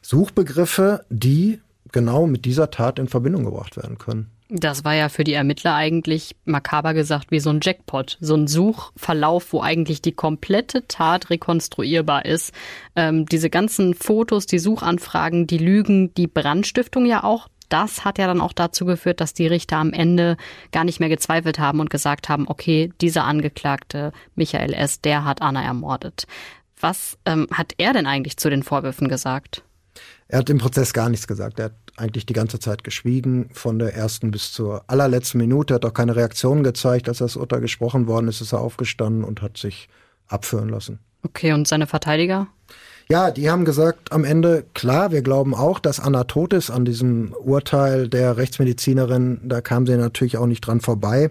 [0.00, 1.60] Suchbegriffe, die
[1.94, 4.30] genau mit dieser Tat in Verbindung gebracht werden können.
[4.50, 8.46] Das war ja für die Ermittler eigentlich makaber gesagt wie so ein Jackpot, so ein
[8.46, 12.52] Suchverlauf, wo eigentlich die komplette Tat rekonstruierbar ist.
[12.94, 17.48] Ähm, diese ganzen Fotos, die Suchanfragen, die Lügen, die Brandstiftung ja auch.
[17.70, 20.36] Das hat ja dann auch dazu geführt, dass die Richter am Ende
[20.72, 25.40] gar nicht mehr gezweifelt haben und gesagt haben, okay, dieser Angeklagte Michael S., der hat
[25.40, 26.26] Anna ermordet.
[26.78, 29.64] Was ähm, hat er denn eigentlich zu den Vorwürfen gesagt?
[30.28, 31.58] Er hat im Prozess gar nichts gesagt.
[31.58, 35.74] Er hat eigentlich die ganze Zeit geschwiegen, von der ersten bis zur allerletzten Minute.
[35.74, 37.08] Er hat auch keine Reaktion gezeigt.
[37.08, 39.88] Als das Urteil gesprochen worden ist, ist er aufgestanden und hat sich
[40.26, 40.98] abführen lassen.
[41.22, 42.48] Okay, und seine Verteidiger?
[43.08, 46.70] Ja, die haben gesagt am Ende, klar, wir glauben auch, dass Anna tot ist.
[46.70, 51.30] An diesem Urteil der Rechtsmedizinerin, da kam sie natürlich auch nicht dran vorbei.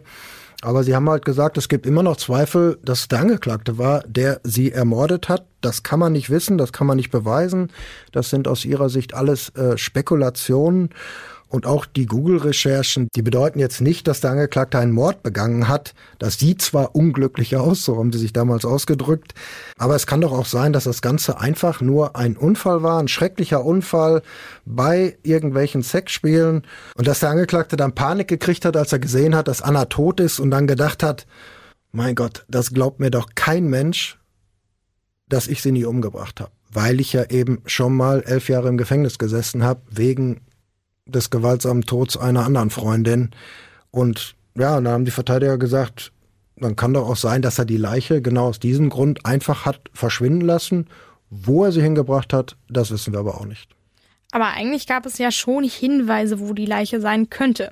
[0.63, 4.01] Aber sie haben halt gesagt, es gibt immer noch Zweifel, dass es der Angeklagte war,
[4.07, 5.45] der sie ermordet hat.
[5.59, 7.69] Das kann man nicht wissen, das kann man nicht beweisen.
[8.13, 10.91] Das sind aus ihrer Sicht alles äh, Spekulationen.
[11.53, 15.93] Und auch die Google-Recherchen, die bedeuten jetzt nicht, dass der Angeklagte einen Mord begangen hat.
[16.17, 19.35] Das sieht zwar unglücklich aus, so haben sie sich damals ausgedrückt,
[19.77, 23.07] aber es kann doch auch sein, dass das Ganze einfach nur ein Unfall war, ein
[23.07, 24.23] schrecklicher Unfall
[24.65, 26.63] bei irgendwelchen Sexspielen
[26.95, 30.19] und dass der Angeklagte dann Panik gekriegt hat, als er gesehen hat, dass Anna tot
[30.19, 31.27] ist und dann gedacht hat,
[31.91, 34.17] mein Gott, das glaubt mir doch kein Mensch,
[35.29, 38.77] dass ich sie nie umgebracht habe, weil ich ja eben schon mal elf Jahre im
[38.79, 40.41] Gefängnis gesessen habe wegen
[41.05, 43.31] des gewaltsamen Todes einer anderen Freundin.
[43.91, 46.11] Und ja, dann haben die Verteidiger gesagt,
[46.55, 49.81] dann kann doch auch sein, dass er die Leiche genau aus diesem Grund einfach hat
[49.93, 50.87] verschwinden lassen.
[51.29, 53.71] Wo er sie hingebracht hat, das wissen wir aber auch nicht.
[54.31, 57.71] Aber eigentlich gab es ja schon Hinweise, wo die Leiche sein könnte.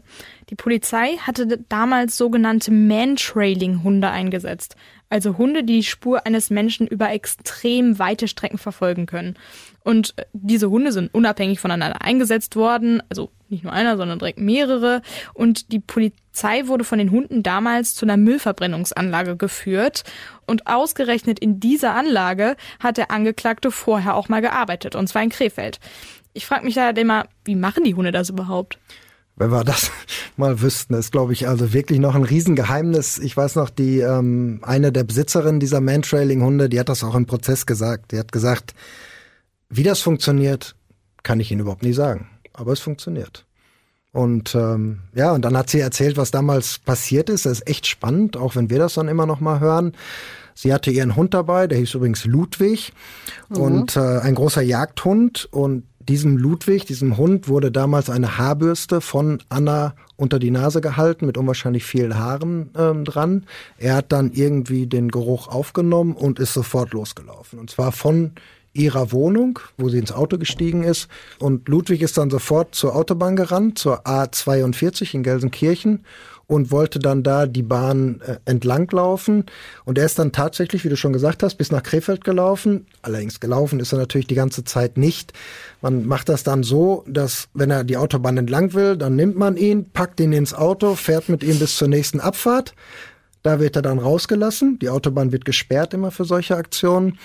[0.50, 4.76] Die Polizei hatte damals sogenannte Man-Trailing-Hunde eingesetzt.
[5.12, 9.36] Also Hunde, die die Spur eines Menschen über extrem weite Strecken verfolgen können.
[9.84, 14.40] Und äh, diese Hunde sind unabhängig voneinander eingesetzt worden, also nicht nur einer, sondern direkt
[14.40, 15.02] mehrere.
[15.34, 20.06] Und die Polizei wurde von den Hunden damals zu einer Müllverbrennungsanlage geführt.
[20.48, 25.30] Und ausgerechnet in dieser Anlage hat der Angeklagte vorher auch mal gearbeitet, und zwar in
[25.30, 25.82] Krefeld.
[26.32, 28.80] Ich frage mich da halt immer, wie machen die Hunde das überhaupt?
[29.36, 29.92] Wenn wir das
[30.38, 33.18] mal wüssten, ist, glaube ich, also wirklich noch ein Riesengeheimnis.
[33.18, 37.26] Ich weiß noch, die ähm, eine der Besitzerinnen dieser Mantrailing-Hunde, die hat das auch im
[37.26, 38.12] Prozess gesagt.
[38.12, 38.74] Die hat gesagt,
[39.70, 40.76] wie das funktioniert,
[41.24, 42.28] kann ich Ihnen überhaupt nie sagen.
[42.54, 43.46] Aber es funktioniert.
[44.14, 47.46] Und ähm, ja, und dann hat sie erzählt, was damals passiert ist.
[47.46, 49.94] Das ist echt spannend, auch wenn wir das dann immer noch mal hören.
[50.54, 52.92] Sie hatte ihren Hund dabei, der hieß übrigens Ludwig
[53.50, 53.58] mhm.
[53.58, 55.48] und äh, ein großer Jagdhund.
[55.52, 61.26] Und diesem Ludwig, diesem Hund, wurde damals eine Haarbürste von Anna unter die Nase gehalten
[61.26, 63.46] mit unwahrscheinlich vielen Haaren ähm, dran.
[63.78, 67.60] Er hat dann irgendwie den Geruch aufgenommen und ist sofort losgelaufen.
[67.60, 68.34] Und zwar von
[68.74, 71.08] ihrer Wohnung, wo sie ins Auto gestiegen ist.
[71.40, 76.04] Und Ludwig ist dann sofort zur Autobahn gerannt, zur A42 in Gelsenkirchen
[76.52, 79.46] und wollte dann da die Bahn äh, entlang laufen.
[79.86, 82.88] Und er ist dann tatsächlich, wie du schon gesagt hast, bis nach Krefeld gelaufen.
[83.02, 85.32] Allerdings gelaufen ist er natürlich die ganze Zeit nicht.
[85.80, 89.56] Man macht das dann so, dass wenn er die Autobahn entlang will, dann nimmt man
[89.56, 92.76] ihn, packt ihn ins Auto, fährt mit ihm bis zur nächsten Abfahrt.
[93.44, 94.78] Da wird er dann rausgelassen.
[94.80, 97.18] Die Autobahn wird gesperrt immer für solche Aktionen.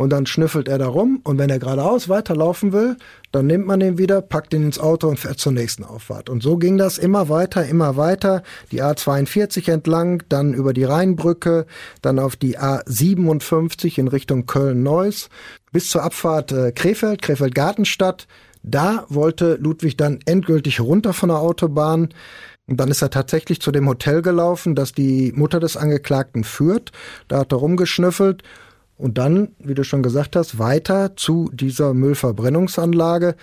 [0.00, 1.20] Und dann schnüffelt er da rum.
[1.24, 2.96] Und wenn er geradeaus weiterlaufen will,
[3.32, 6.30] dann nimmt man ihn wieder, packt ihn ins Auto und fährt zur nächsten Auffahrt.
[6.30, 8.42] Und so ging das immer weiter, immer weiter.
[8.72, 11.66] Die A42 entlang, dann über die Rheinbrücke,
[12.00, 15.28] dann auf die A57 in Richtung Köln-Neuss,
[15.70, 18.26] bis zur Abfahrt äh, Krefeld, Krefeld-Gartenstadt.
[18.62, 22.08] Da wollte Ludwig dann endgültig runter von der Autobahn.
[22.66, 26.90] Und dann ist er tatsächlich zu dem Hotel gelaufen, das die Mutter des Angeklagten führt.
[27.28, 28.44] Da hat er rumgeschnüffelt
[29.00, 33.34] und dann, wie du schon gesagt hast, weiter zu dieser Müllverbrennungsanlage.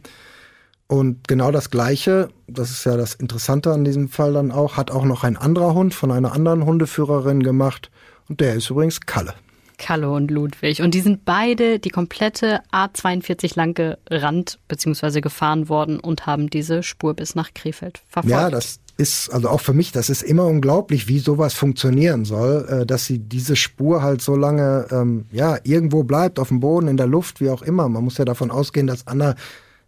[0.92, 4.92] Und genau das Gleiche, das ist ja das Interessante an diesem Fall dann auch, hat
[4.92, 7.90] auch noch ein anderer Hund von einer anderen Hundeführerin gemacht.
[8.28, 9.34] Und der ist übrigens Kalle.
[9.78, 10.82] Kalle und Ludwig.
[10.82, 15.22] Und die sind beide die komplette A42 lang gerannt bzw.
[15.22, 18.30] gefahren worden und haben diese Spur bis nach Krefeld verfolgt.
[18.30, 22.68] Ja, das ist, also auch für mich, das ist immer unglaublich, wie sowas funktionieren soll,
[22.68, 26.90] äh, dass sie diese Spur halt so lange, ähm, ja, irgendwo bleibt, auf dem Boden,
[26.90, 27.88] in der Luft, wie auch immer.
[27.88, 29.36] Man muss ja davon ausgehen, dass Anna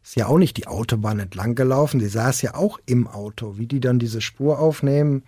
[0.03, 3.57] ist ja auch nicht die Autobahn entlang gelaufen, sie saß ja auch im Auto.
[3.57, 5.23] Wie die dann diese Spur aufnehmen,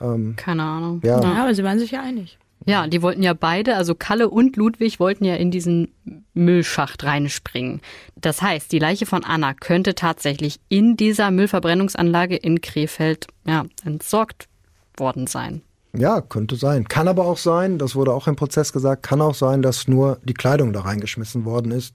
[0.00, 1.00] ähm, Keine Ahnung.
[1.04, 1.20] Ja.
[1.20, 2.38] ja, aber sie waren sich ja einig.
[2.66, 5.88] Ja, die wollten ja beide, also Kalle und Ludwig wollten ja in diesen
[6.34, 7.80] Müllschacht reinspringen.
[8.16, 14.48] Das heißt, die Leiche von Anna könnte tatsächlich in dieser Müllverbrennungsanlage in Krefeld ja, entsorgt
[14.96, 15.62] worden sein.
[15.94, 16.86] Ja, könnte sein.
[16.86, 20.18] Kann aber auch sein, das wurde auch im Prozess gesagt, kann auch sein, dass nur
[20.22, 21.94] die Kleidung da reingeschmissen worden ist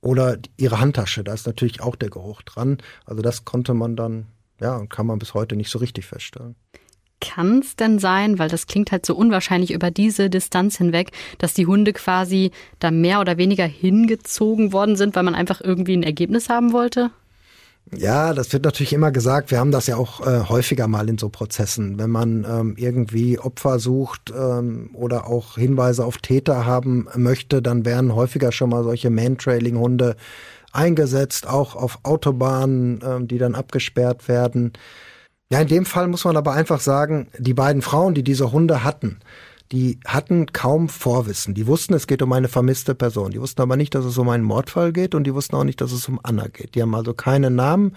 [0.00, 1.24] oder ihre Handtasche.
[1.24, 2.78] Da ist natürlich auch der Geruch dran.
[3.04, 4.26] Also das konnte man dann,
[4.60, 6.56] ja, kann man bis heute nicht so richtig feststellen.
[7.20, 11.54] Kann es denn sein, weil das klingt halt so unwahrscheinlich über diese Distanz hinweg, dass
[11.54, 16.02] die Hunde quasi da mehr oder weniger hingezogen worden sind, weil man einfach irgendwie ein
[16.02, 17.10] Ergebnis haben wollte?
[17.94, 19.52] Ja, das wird natürlich immer gesagt.
[19.52, 21.98] Wir haben das ja auch äh, häufiger mal in so Prozessen.
[21.98, 27.84] Wenn man ähm, irgendwie Opfer sucht ähm, oder auch Hinweise auf Täter haben möchte, dann
[27.84, 30.16] werden häufiger schon mal solche Man-Trailing-Hunde
[30.72, 34.72] eingesetzt, auch auf Autobahnen, ähm, die dann abgesperrt werden.
[35.50, 38.82] Ja, in dem Fall muss man aber einfach sagen, die beiden Frauen, die diese Hunde
[38.82, 39.20] hatten,
[39.72, 41.54] die hatten kaum Vorwissen.
[41.54, 43.32] Die wussten, es geht um eine vermisste Person.
[43.32, 45.80] Die wussten aber nicht, dass es um einen Mordfall geht und die wussten auch nicht,
[45.80, 46.74] dass es um Anna geht.
[46.74, 47.96] Die haben also keine Namen.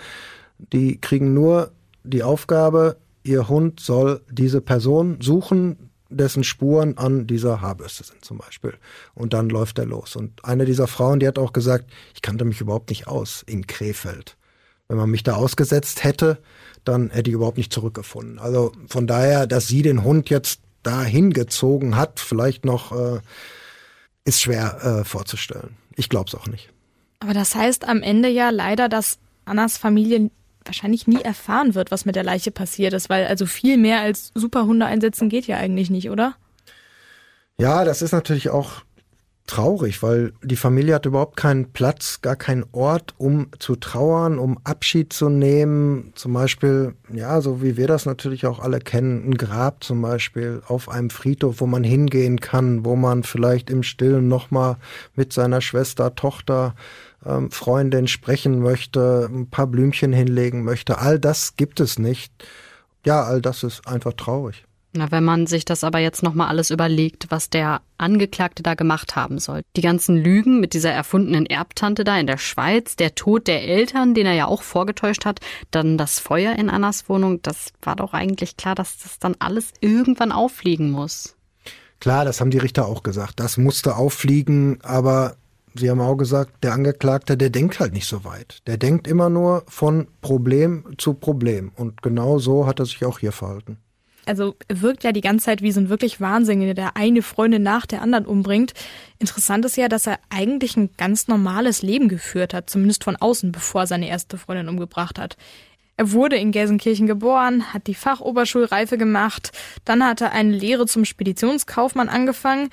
[0.57, 1.71] Die kriegen nur
[2.03, 8.39] die Aufgabe, ihr Hund soll diese Person suchen, dessen Spuren an dieser Haarbürste sind zum
[8.39, 8.73] Beispiel.
[9.13, 10.15] Und dann läuft er los.
[10.15, 13.67] Und eine dieser Frauen, die hat auch gesagt, ich kannte mich überhaupt nicht aus in
[13.67, 14.35] Krefeld.
[14.87, 16.39] Wenn man mich da ausgesetzt hätte,
[16.83, 18.39] dann hätte ich überhaupt nicht zurückgefunden.
[18.39, 23.19] Also von daher, dass sie den Hund jetzt dahin gezogen hat, vielleicht noch, äh,
[24.25, 25.77] ist schwer äh, vorzustellen.
[25.95, 26.69] Ich glaube es auch nicht.
[27.19, 30.31] Aber das heißt am Ende ja leider, dass Annas Familie
[30.65, 34.31] wahrscheinlich nie erfahren wird, was mit der Leiche passiert ist, weil also viel mehr als
[34.35, 36.35] Superhunde einsetzen geht ja eigentlich nicht, oder?
[37.57, 38.83] Ja, das ist natürlich auch
[39.49, 44.59] traurig, weil die Familie hat überhaupt keinen Platz, gar keinen Ort, um zu trauern, um
[44.63, 46.11] Abschied zu nehmen.
[46.15, 50.61] Zum Beispiel, ja, so wie wir das natürlich auch alle kennen, ein Grab zum Beispiel
[50.67, 54.77] auf einem Friedhof, wo man hingehen kann, wo man vielleicht im Stillen nochmal
[55.15, 56.75] mit seiner Schwester, Tochter,
[57.25, 60.99] ähm, Freundin sprechen möchte, ein paar Blümchen hinlegen möchte.
[60.99, 62.31] All das gibt es nicht.
[63.03, 64.65] Ja, all das ist einfach traurig.
[64.91, 69.15] Na, wenn man sich das aber jetzt nochmal alles überlegt, was der Angeklagte da gemacht
[69.15, 69.61] haben soll.
[69.75, 74.15] Die ganzen Lügen mit dieser erfundenen Erbtante da in der Schweiz, der Tod der Eltern,
[74.15, 78.13] den er ja auch vorgetäuscht hat, dann das Feuer in Annas Wohnung, das war doch
[78.13, 81.35] eigentlich klar, dass das dann alles irgendwann auffliegen muss.
[81.99, 83.39] Klar, das haben die Richter auch gesagt.
[83.39, 85.35] Das musste auffliegen, aber
[85.75, 88.57] Sie haben auch gesagt, der Angeklagte, der denkt halt nicht so weit.
[88.65, 91.71] Der denkt immer nur von Problem zu Problem.
[91.75, 93.77] Und genau so hat er sich auch hier verhalten
[94.29, 97.87] also wirkt ja die ganze Zeit wie so ein wirklich Wahnsinniger, der eine Freundin nach
[97.87, 98.73] der anderen umbringt.
[99.17, 103.51] Interessant ist ja, dass er eigentlich ein ganz normales Leben geführt hat, zumindest von außen,
[103.51, 105.35] bevor er seine erste Freundin umgebracht hat.
[105.97, 109.51] Er wurde in Gelsenkirchen geboren, hat die Fachoberschulreife gemacht,
[109.83, 112.69] dann hat er eine Lehre zum Speditionskaufmann angefangen,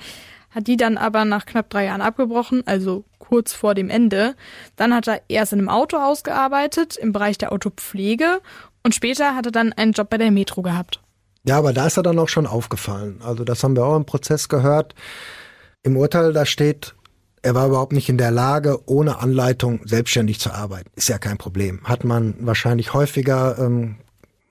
[0.51, 4.35] hat die dann aber nach knapp drei Jahren abgebrochen, also kurz vor dem Ende.
[4.75, 8.41] Dann hat er erst in einem Autohaus gearbeitet, im Bereich der Autopflege
[8.83, 11.01] und später hat er dann einen Job bei der Metro gehabt.
[11.47, 13.21] Ja, aber da ist er dann auch schon aufgefallen.
[13.23, 14.93] Also das haben wir auch im Prozess gehört.
[15.81, 16.93] Im Urteil, da steht,
[17.41, 20.89] er war überhaupt nicht in der Lage, ohne Anleitung selbstständig zu arbeiten.
[20.95, 21.79] Ist ja kein Problem.
[21.85, 23.95] Hat man wahrscheinlich häufiger ähm,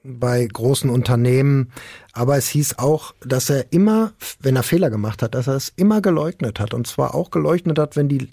[0.02, 1.70] bei großen Unternehmen.
[2.14, 5.72] Aber es hieß auch, dass er immer, wenn er Fehler gemacht hat, dass er es
[5.76, 6.72] immer geleugnet hat.
[6.72, 8.30] Und zwar auch geleugnet hat, wenn die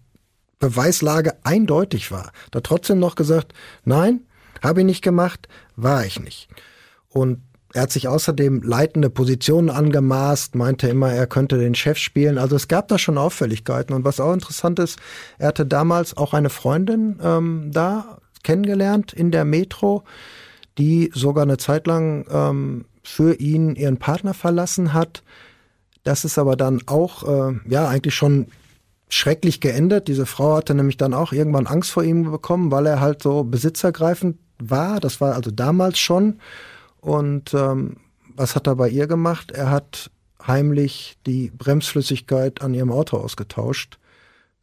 [0.60, 2.32] Beweislage eindeutig war.
[2.52, 4.22] Da trotzdem noch gesagt, nein,
[4.62, 6.48] habe ich nicht gemacht, war ich nicht.
[7.10, 7.42] Und
[7.74, 12.38] er hat sich außerdem leitende Positionen angemaßt, meinte immer, er könnte den Chef spielen.
[12.38, 13.96] Also es gab da schon Auffälligkeiten.
[13.96, 15.00] Und was auch interessant ist,
[15.40, 20.04] er hatte damals auch eine Freundin ähm, da kennengelernt in der Metro,
[20.78, 25.24] die sogar eine Zeit lang ähm, für ihn ihren Partner verlassen hat.
[26.04, 28.48] Das ist aber dann auch, äh, ja, eigentlich schon
[29.10, 30.08] schrecklich geendet.
[30.08, 33.44] Diese Frau hatte nämlich dann auch irgendwann Angst vor ihm bekommen, weil er halt so
[33.44, 35.00] besitzergreifend war.
[35.00, 36.40] Das war also damals schon.
[37.04, 37.98] Und ähm,
[38.36, 39.52] was hat er bei ihr gemacht?
[39.52, 40.10] Er hat
[40.46, 44.00] heimlich die Bremsflüssigkeit an ihrem Auto ausgetauscht.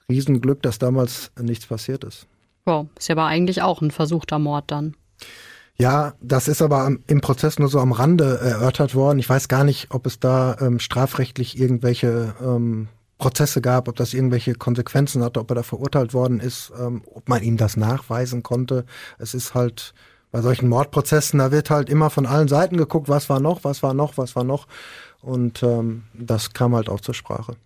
[0.08, 2.26] Riesenglück, dass damals nichts passiert ist.
[2.64, 4.96] Wow, ist ja aber eigentlich auch ein versuchter Mord dann.
[5.76, 9.18] Ja, das ist aber im Prozess nur so am Rande erörtert worden.
[9.18, 14.12] Ich weiß gar nicht, ob es da ähm, strafrechtlich irgendwelche ähm, Prozesse gab, ob das
[14.12, 18.42] irgendwelche Konsequenzen hatte, ob er da verurteilt worden ist, ähm, ob man ihm das nachweisen
[18.42, 18.84] konnte.
[19.18, 19.94] Es ist halt
[20.32, 23.82] bei solchen Mordprozessen, da wird halt immer von allen Seiten geguckt, was war noch, was
[23.82, 24.66] war noch, was war noch.
[25.22, 27.56] Und ähm, das kam halt auch zur Sprache.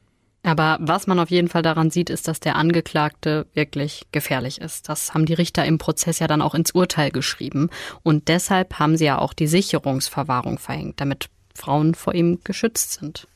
[0.42, 4.90] Aber was man auf jeden Fall daran sieht, ist, dass der Angeklagte wirklich gefährlich ist.
[4.90, 7.70] Das haben die Richter im Prozess ja dann auch ins Urteil geschrieben.
[8.03, 13.27] Und deshalb haben sie ja auch die Sicherungsverwahrung verhängt, damit Frauen vor ihm geschützt sind.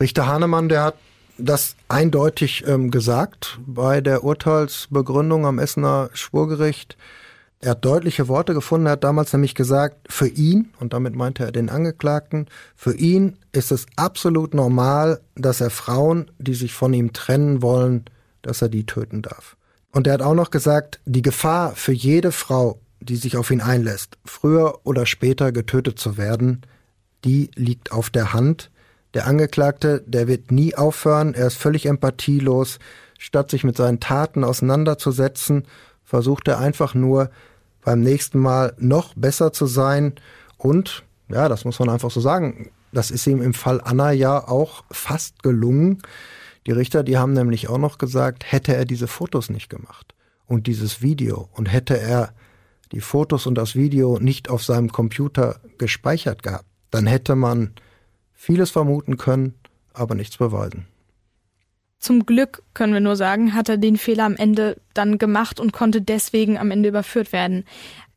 [0.00, 0.94] Richter Hahnemann, der hat
[1.36, 6.96] das eindeutig ähm, gesagt bei der Urteilsbegründung am Essener Schwurgericht.
[7.64, 11.44] Er hat deutliche Worte gefunden, er hat damals nämlich gesagt, für ihn, und damit meinte
[11.44, 16.92] er den Angeklagten, für ihn ist es absolut normal, dass er Frauen, die sich von
[16.92, 18.04] ihm trennen wollen,
[18.42, 19.56] dass er die töten darf.
[19.92, 23.60] Und er hat auch noch gesagt, die Gefahr für jede Frau, die sich auf ihn
[23.60, 26.62] einlässt, früher oder später getötet zu werden,
[27.24, 28.72] die liegt auf der Hand.
[29.14, 32.80] Der Angeklagte, der wird nie aufhören, er ist völlig empathielos.
[33.20, 35.68] Statt sich mit seinen Taten auseinanderzusetzen,
[36.02, 37.30] versucht er einfach nur,
[37.84, 40.14] beim nächsten Mal noch besser zu sein.
[40.56, 44.46] Und, ja, das muss man einfach so sagen, das ist ihm im Fall Anna ja
[44.46, 46.02] auch fast gelungen.
[46.66, 50.14] Die Richter, die haben nämlich auch noch gesagt, hätte er diese Fotos nicht gemacht
[50.46, 52.32] und dieses Video und hätte er
[52.92, 57.72] die Fotos und das Video nicht auf seinem Computer gespeichert gehabt, dann hätte man
[58.34, 59.54] vieles vermuten können,
[59.94, 60.86] aber nichts beweisen.
[62.02, 65.72] Zum Glück, können wir nur sagen, hat er den Fehler am Ende dann gemacht und
[65.72, 67.64] konnte deswegen am Ende überführt werden.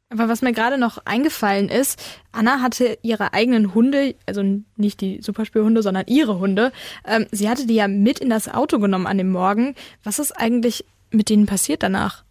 [0.10, 4.42] Aber was mir gerade noch eingefallen ist, Anna hatte ihre eigenen Hunde, also
[4.76, 6.72] nicht die Superspielhunde, sondern ihre Hunde,
[7.06, 9.76] ähm, sie hatte die ja mit in das Auto genommen an dem Morgen.
[10.04, 12.24] Was ist eigentlich mit denen passiert danach?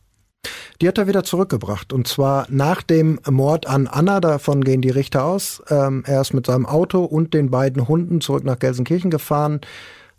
[0.80, 1.92] Die hat er wieder zurückgebracht.
[1.92, 5.62] Und zwar nach dem Mord an Anna, davon gehen die Richter aus.
[5.70, 9.60] Ähm, er ist mit seinem Auto und den beiden Hunden zurück nach Gelsenkirchen gefahren.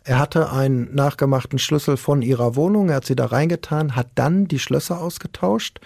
[0.06, 4.46] Er hatte einen nachgemachten Schlüssel von ihrer Wohnung, er hat sie da reingetan, hat dann
[4.46, 5.80] die Schlösser ausgetauscht.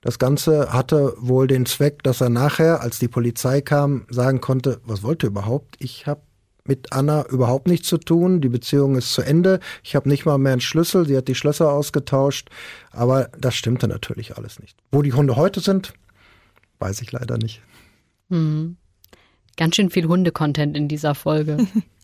[0.00, 4.80] Das Ganze hatte wohl den Zweck, dass er nachher, als die Polizei kam, sagen konnte,
[4.84, 5.76] was wollte überhaupt?
[5.80, 6.22] Ich habe
[6.64, 8.40] mit Anna überhaupt nichts zu tun.
[8.40, 9.60] Die Beziehung ist zu Ende.
[9.82, 11.06] Ich habe nicht mal mehr einen Schlüssel.
[11.06, 12.48] Sie hat die Schlösser ausgetauscht.
[12.90, 14.78] Aber das stimmte natürlich alles nicht.
[14.92, 15.92] Wo die Hunde heute sind,
[16.78, 17.60] weiß ich leider nicht.
[18.30, 18.76] Mhm.
[19.58, 21.58] Ganz schön viel Hundecontent in dieser Folge.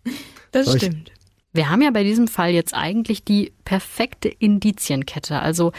[0.53, 1.11] das Soll stimmt.
[1.55, 5.39] Wir haben ja bei diesem Fall jetzt eigentlich die perfekte Indizienkette.
[5.39, 5.73] Also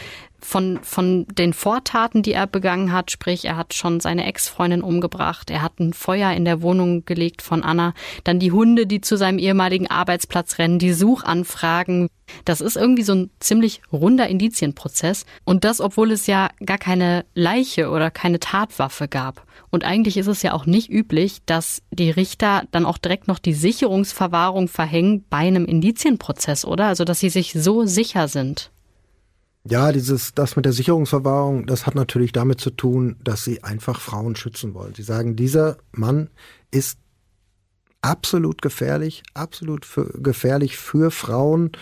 [0.46, 5.50] von, von den Vortaten, die er begangen hat, sprich, er hat schon seine Ex-Freundin umgebracht,
[5.50, 9.16] er hat ein Feuer in der Wohnung gelegt von Anna, dann die Hunde, die zu
[9.16, 12.08] seinem ehemaligen Arbeitsplatz rennen, die Suchanfragen.
[12.44, 15.26] Das ist irgendwie so ein ziemlich runder Indizienprozess.
[15.44, 19.44] Und das, obwohl es ja gar keine Leiche oder keine Tatwaffe gab.
[19.70, 23.40] Und eigentlich ist es ja auch nicht üblich, dass die Richter dann auch direkt noch
[23.40, 26.86] die Sicherungsverwahrung verhängen bei einem Indizienprozess, oder?
[26.86, 28.70] Also, dass sie sich so sicher sind.
[29.68, 34.00] Ja, dieses, das mit der Sicherungsverwahrung, das hat natürlich damit zu tun, dass sie einfach
[34.00, 34.94] Frauen schützen wollen.
[34.94, 36.30] Sie sagen, dieser Mann
[36.70, 36.98] ist
[38.00, 41.72] absolut gefährlich, absolut für, gefährlich für Frauen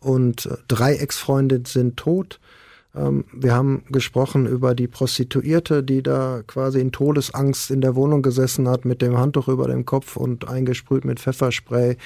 [0.00, 2.40] und äh, drei Ex-Freundinnen sind tot.
[2.94, 8.22] Ähm, wir haben gesprochen über die Prostituierte, die da quasi in Todesangst in der Wohnung
[8.22, 11.98] gesessen hat mit dem Handtuch über dem Kopf und eingesprüht mit Pfefferspray.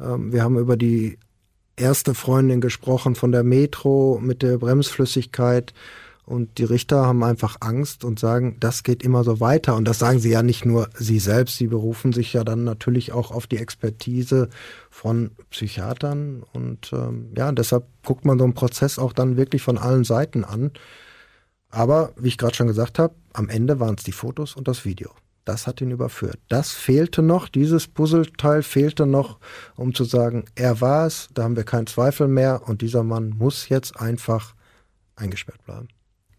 [0.00, 1.18] Ähm, wir haben über die
[1.78, 5.72] erste Freundin gesprochen von der Metro mit der Bremsflüssigkeit.
[6.24, 9.76] Und die Richter haben einfach Angst und sagen, das geht immer so weiter.
[9.76, 13.12] Und das sagen sie ja nicht nur sie selbst, sie berufen sich ja dann natürlich
[13.12, 14.50] auch auf die Expertise
[14.90, 16.42] von Psychiatern.
[16.52, 20.44] Und ähm, ja, deshalb guckt man so einen Prozess auch dann wirklich von allen Seiten
[20.44, 20.72] an.
[21.70, 24.84] Aber wie ich gerade schon gesagt habe, am Ende waren es die Fotos und das
[24.84, 25.10] Video.
[25.48, 26.38] Das hat ihn überführt.
[26.48, 29.38] Das fehlte noch, dieses Puzzleteil fehlte noch,
[29.76, 33.30] um zu sagen, er war es, da haben wir keinen Zweifel mehr und dieser Mann
[33.30, 34.54] muss jetzt einfach
[35.16, 35.88] eingesperrt bleiben.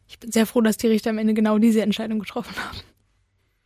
[0.07, 2.77] Ich bin sehr froh, dass die Richter am Ende genau diese Entscheidung getroffen haben.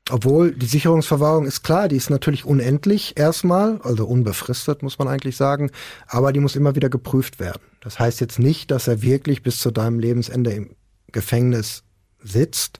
[0.09, 5.35] Obwohl die Sicherungsverwahrung ist klar, die ist natürlich unendlich erstmal, also unbefristet muss man eigentlich
[5.35, 5.71] sagen,
[6.07, 7.63] aber die muss immer wieder geprüft werden.
[7.81, 10.75] Das heißt jetzt nicht, dass er wirklich bis zu deinem Lebensende im
[11.11, 11.83] Gefängnis
[12.21, 12.79] sitzt,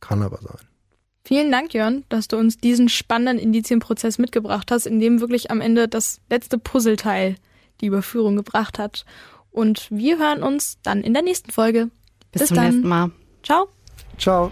[0.00, 0.66] kann aber sein.
[1.28, 5.60] Vielen Dank, Jörn, dass du uns diesen spannenden Indizienprozess mitgebracht hast, in dem wirklich am
[5.60, 7.34] Ende das letzte Puzzleteil
[7.82, 9.04] die Überführung gebracht hat.
[9.50, 11.90] Und wir hören uns dann in der nächsten Folge.
[12.32, 12.64] Bis, Bis zum dann.
[12.64, 13.10] nächsten Mal.
[13.42, 13.68] Ciao.
[14.16, 14.50] Ciao.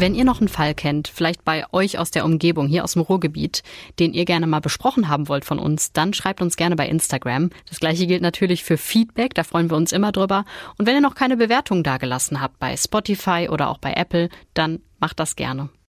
[0.00, 3.02] Wenn ihr noch einen Fall kennt, vielleicht bei euch aus der Umgebung, hier aus dem
[3.02, 3.64] Ruhrgebiet,
[3.98, 7.50] den ihr gerne mal besprochen haben wollt von uns, dann schreibt uns gerne bei Instagram.
[7.68, 10.44] Das gleiche gilt natürlich für Feedback, da freuen wir uns immer drüber.
[10.76, 14.78] Und wenn ihr noch keine Bewertung dagelassen habt bei Spotify oder auch bei Apple, dann
[15.00, 15.68] macht das gerne.